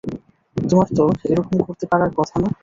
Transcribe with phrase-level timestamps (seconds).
[0.55, 2.49] তোমার তো এরকম করতে পারার কথা না।